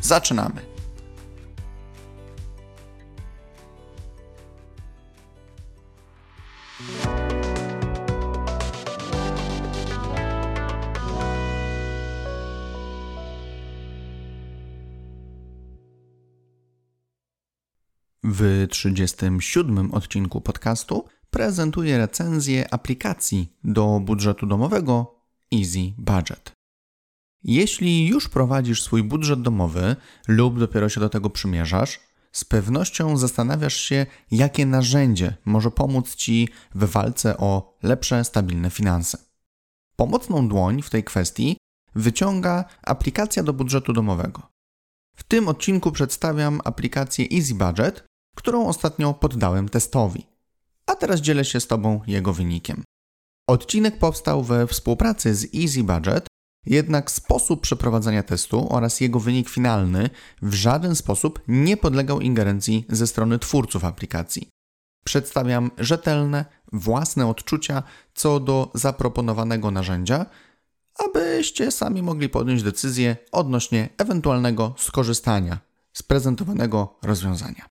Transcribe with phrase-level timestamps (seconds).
[0.00, 0.78] Zaczynamy!
[18.24, 25.20] W 37 odcinku podcastu prezentuję recenzję aplikacji do budżetu domowego
[25.54, 26.57] Easy Budget.
[27.44, 29.96] Jeśli już prowadzisz swój budżet domowy
[30.28, 32.00] lub dopiero się do tego przymierzasz,
[32.32, 39.18] z pewnością zastanawiasz się, jakie narzędzie może pomóc Ci w walce o lepsze, stabilne finanse.
[39.96, 41.56] Pomocną dłoń w tej kwestii
[41.94, 44.42] wyciąga aplikacja do budżetu domowego.
[45.16, 48.04] W tym odcinku przedstawiam aplikację Easy Budget,
[48.36, 50.26] którą ostatnio poddałem testowi.
[50.86, 52.82] A teraz dzielę się z Tobą jego wynikiem.
[53.48, 56.27] Odcinek powstał we współpracy z Easy Budget,
[56.66, 60.10] jednak sposób przeprowadzania testu oraz jego wynik finalny
[60.42, 64.48] w żaden sposób nie podlegał ingerencji ze strony twórców aplikacji.
[65.04, 67.82] Przedstawiam rzetelne, własne odczucia
[68.14, 70.26] co do zaproponowanego narzędzia,
[70.98, 75.58] abyście sami mogli podjąć decyzję odnośnie ewentualnego skorzystania
[75.92, 77.66] z prezentowanego rozwiązania.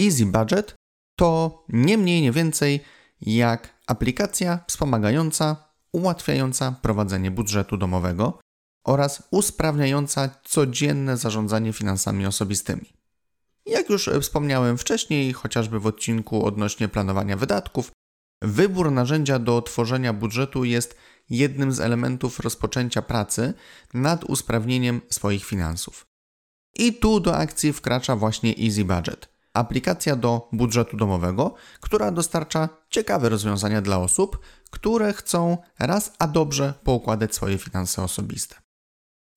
[0.00, 0.74] Easy Budget
[1.16, 2.80] to nie mniej, nie więcej
[3.20, 8.38] jak aplikacja wspomagająca, ułatwiająca prowadzenie budżetu domowego
[8.84, 12.92] oraz usprawniająca codzienne zarządzanie finansami osobistymi.
[13.66, 17.92] Jak już wspomniałem wcześniej, chociażby w odcinku odnośnie planowania wydatków,
[18.42, 20.96] wybór narzędzia do tworzenia budżetu jest
[21.30, 23.54] jednym z elementów rozpoczęcia pracy
[23.94, 26.06] nad usprawnieniem swoich finansów.
[26.74, 33.28] I tu do akcji wkracza właśnie Easy Budget aplikacja do budżetu domowego, która dostarcza ciekawe
[33.28, 34.38] rozwiązania dla osób,
[34.70, 38.56] które chcą raz a dobrze poukładać swoje finanse osobiste.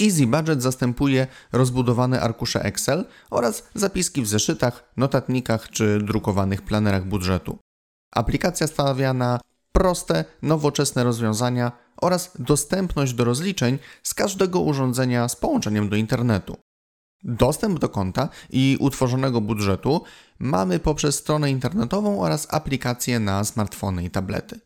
[0.01, 7.57] Easy Budget zastępuje rozbudowane arkusze Excel oraz zapiski w zeszytach, notatnikach czy drukowanych planerach budżetu.
[8.15, 9.39] Aplikacja stawia na
[9.71, 16.57] proste, nowoczesne rozwiązania oraz dostępność do rozliczeń z każdego urządzenia z połączeniem do internetu.
[17.27, 20.03] Dostęp do konta i utworzonego budżetu
[20.39, 24.59] mamy poprzez stronę internetową oraz aplikacje na smartfony i tablety.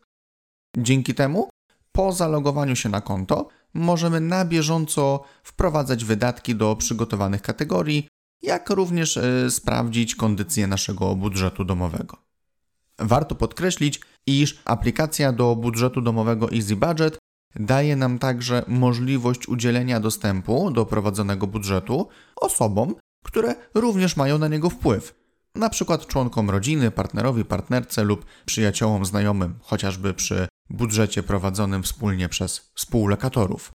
[0.77, 1.49] Dzięki temu,
[1.91, 8.07] po zalogowaniu się na konto, możemy na bieżąco wprowadzać wydatki do przygotowanych kategorii,
[8.41, 12.17] jak również y, sprawdzić kondycję naszego budżetu domowego.
[12.99, 17.18] Warto podkreślić, iż aplikacja do budżetu domowego Easy Budget
[17.55, 22.95] Daje nam także możliwość udzielenia dostępu do prowadzonego budżetu osobom,
[23.25, 25.15] które również mają na niego wpływ,
[25.55, 32.71] na przykład członkom rodziny, partnerowi, partnerce lub przyjaciołom, znajomym, chociażby przy budżecie prowadzonym wspólnie przez
[32.75, 33.71] współlokatorów.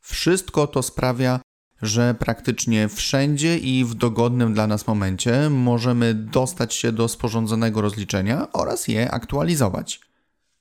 [0.00, 1.40] Wszystko to sprawia,
[1.82, 8.52] że praktycznie wszędzie i w dogodnym dla nas momencie możemy dostać się do sporządzonego rozliczenia
[8.52, 10.00] oraz je aktualizować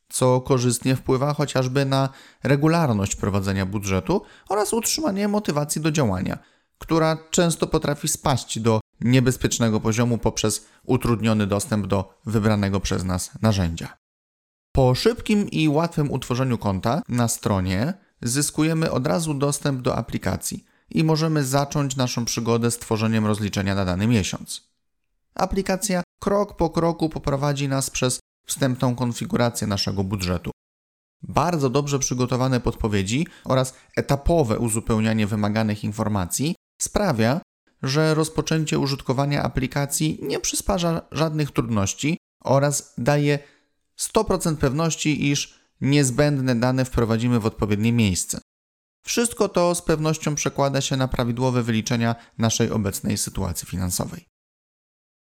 [0.10, 2.10] co korzystnie wpływa chociażby na
[2.44, 6.38] regularność prowadzenia budżetu oraz utrzymanie motywacji do działania,
[6.78, 13.98] która często potrafi spaść do niebezpiecznego poziomu poprzez utrudniony dostęp do wybranego przez nas narzędzia.
[14.72, 21.04] Po szybkim i łatwym utworzeniu konta na stronie zyskujemy od razu dostęp do aplikacji i
[21.04, 24.70] możemy zacząć naszą przygodę z tworzeniem rozliczenia na dany miesiąc.
[25.36, 30.52] Aplikacja krok po kroku poprowadzi nas przez wstępną konfigurację naszego budżetu.
[31.22, 37.42] Bardzo dobrze przygotowane podpowiedzi oraz etapowe uzupełnianie wymaganych informacji sprawia,
[37.84, 43.40] że rozpoczęcie użytkowania aplikacji nie przysparza żadnych trudności oraz daje
[44.00, 48.40] 100% pewności, iż niezbędne dane wprowadzimy w odpowiednie miejsce.
[49.06, 54.26] Wszystko to z pewnością przekłada się na prawidłowe wyliczenia naszej obecnej sytuacji finansowej.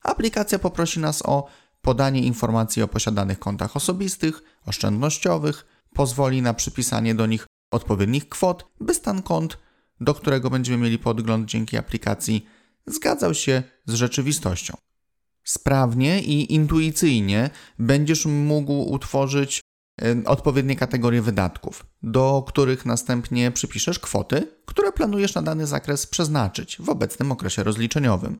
[0.02, 1.46] Aplikacja poprosi nas o
[1.82, 8.94] podanie informacji o posiadanych kontach osobistych, oszczędnościowych, pozwoli na przypisanie do nich odpowiednich kwot, by
[8.94, 9.58] stan kont,
[10.00, 12.46] do którego będziemy mieli podgląd dzięki aplikacji,
[12.86, 14.76] zgadzał się z rzeczywistością.
[15.44, 19.60] Sprawnie i intuicyjnie będziesz mógł utworzyć
[20.26, 26.88] odpowiednie kategorie wydatków, do których następnie przypiszesz kwoty, które planujesz na dany zakres przeznaczyć w
[26.88, 28.38] obecnym okresie rozliczeniowym.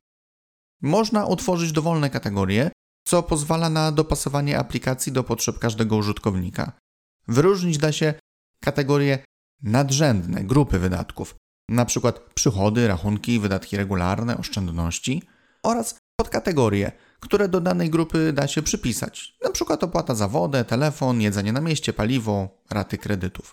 [0.81, 2.71] Można utworzyć dowolne kategorie,
[3.11, 6.71] co pozwala na dopasowanie aplikacji do potrzeb każdego użytkownika.
[7.27, 8.13] Wyróżnić da się
[8.63, 9.19] kategorie
[9.63, 11.35] nadrzędne, grupy wydatków,
[11.69, 12.13] np.
[12.33, 15.23] przychody, rachunki, wydatki regularne, oszczędności
[15.63, 19.77] oraz podkategorie, które do danej grupy da się przypisać, np.
[19.81, 23.51] opłata za wodę, telefon, jedzenie na mieście, paliwo, raty kredytów.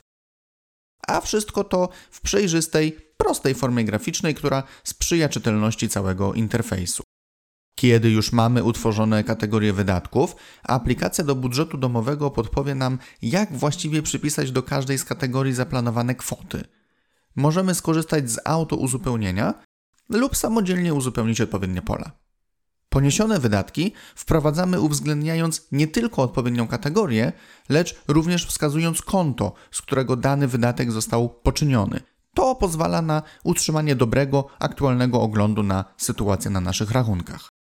[1.09, 7.03] A wszystko to w przejrzystej, prostej formie graficznej, która sprzyja czytelności całego interfejsu.
[7.79, 14.53] Kiedy już mamy utworzone kategorie wydatków, aplikacja do budżetu domowego podpowie nam, jak właściwie przypisać
[14.53, 16.65] do każdej z kategorii zaplanowane kwoty.
[17.37, 19.55] Możemy skorzystać z auto-uzupełnienia
[20.09, 22.11] lub samodzielnie uzupełnić odpowiednie pola.
[22.89, 27.33] Poniesione wydatki wprowadzamy uwzględniając nie tylko odpowiednią kategorię,
[27.69, 32.01] lecz również wskazując konto, z którego dany wydatek został poczyniony.
[32.35, 37.58] To pozwala na utrzymanie dobrego, aktualnego oglądu na sytuację na naszych rachunkach.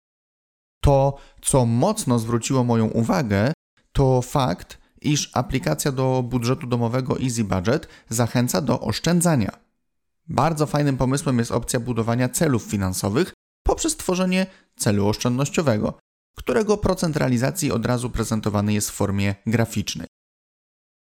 [0.80, 3.52] To, co mocno zwróciło moją uwagę,
[3.92, 9.50] to fakt, iż aplikacja do budżetu domowego Easy Budget zachęca do oszczędzania.
[10.28, 13.32] Bardzo fajnym pomysłem jest opcja budowania celów finansowych
[13.62, 14.46] poprzez tworzenie
[14.76, 15.98] celu oszczędnościowego,
[16.36, 20.06] którego procent realizacji od razu prezentowany jest w formie graficznej.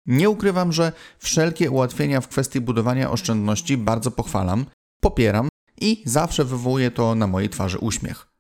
[0.06, 4.66] Nie ukrywam, że wszelkie ułatwienia w kwestii budowania oszczędności bardzo pochwalam,
[5.00, 5.48] popieram
[5.82, 8.33] i zawsze wywołuje to na mojej twarzy uśmiech.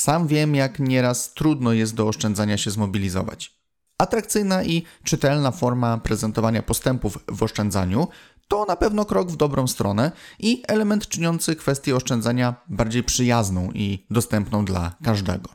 [0.00, 3.60] Sam wiem, jak nieraz trudno jest do oszczędzania się zmobilizować.
[3.98, 8.08] Atrakcyjna i czytelna forma prezentowania postępów w oszczędzaniu
[8.48, 14.06] to na pewno krok w dobrą stronę i element czyniący kwestię oszczędzania bardziej przyjazną i
[14.10, 15.50] dostępną dla każdego.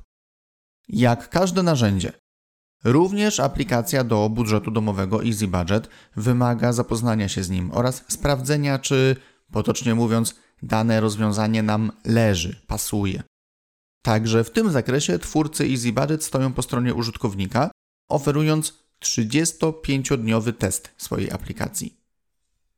[0.87, 2.11] Jak każde narzędzie,
[2.83, 9.15] również aplikacja do budżetu domowego Easy Budget wymaga zapoznania się z nim oraz sprawdzenia, czy,
[9.51, 13.23] potocznie mówiąc, dane rozwiązanie nam leży, pasuje.
[14.05, 17.71] Także w tym zakresie twórcy Easy Budget stoją po stronie użytkownika,
[18.09, 21.97] oferując 35-dniowy test swojej aplikacji.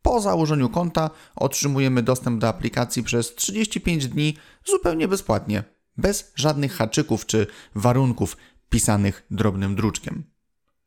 [0.01, 5.63] Po założeniu konta otrzymujemy dostęp do aplikacji przez 35 dni zupełnie bezpłatnie,
[5.97, 8.38] bez żadnych haczyków czy warunków
[8.69, 10.23] pisanych drobnym druczkiem.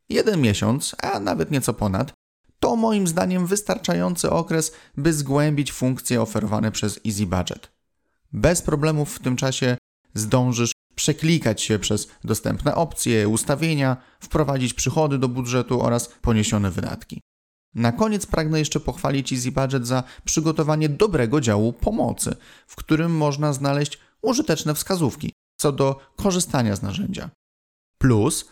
[0.08, 2.12] Jeden miesiąc, a nawet nieco ponad,
[2.60, 7.72] to moim zdaniem wystarczający okres, by zgłębić funkcje oferowane przez Easy Budget.
[8.32, 9.76] Bez problemów w tym czasie
[10.14, 17.20] zdążysz przeklikać się przez dostępne opcje, ustawienia, wprowadzić przychody do budżetu oraz poniesione wydatki.
[17.74, 22.36] Na koniec pragnę jeszcze pochwalić Easy Budget za przygotowanie dobrego działu pomocy,
[22.66, 27.30] w którym można znaleźć użyteczne wskazówki co do korzystania z narzędzia.
[27.98, 28.48] Plus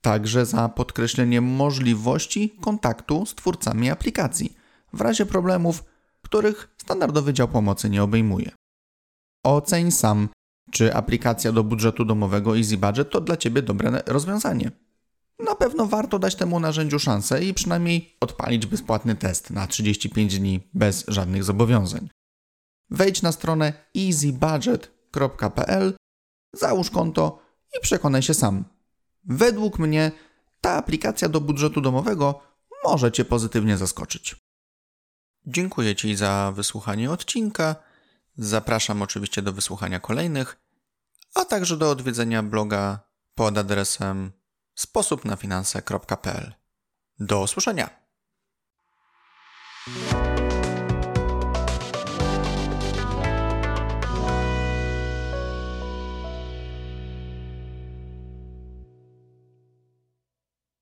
[0.00, 4.56] także za podkreślenie możliwości kontaktu z twórcami aplikacji
[4.92, 5.84] w razie problemów,
[6.22, 8.50] których standardowy dział pomocy nie obejmuje.
[9.44, 10.28] Oceń sam,
[10.70, 14.70] czy aplikacja do budżetu domowego Easy Budget to dla Ciebie dobre rozwiązanie
[15.38, 20.60] na pewno warto dać temu narzędziu szansę i przynajmniej odpalić bezpłatny test na 35 dni
[20.74, 22.08] bez żadnych zobowiązań.
[22.90, 25.94] Wejdź na stronę easybudget.pl,
[26.52, 27.42] załóż konto
[27.78, 28.64] i przekonaj się sam.
[29.24, 30.12] Według mnie
[30.60, 32.40] ta aplikacja do budżetu domowego
[32.84, 34.36] może Cię pozytywnie zaskoczyć.
[35.46, 37.76] Dziękuję Ci za wysłuchanie odcinka.
[38.38, 40.56] Zapraszam oczywiście do wysłuchania kolejnych,
[41.34, 43.00] a także do odwiedzenia bloga
[43.34, 44.32] pod adresem
[44.74, 46.54] sposobnafinanse.pl.
[47.18, 47.90] Do usłyszenia!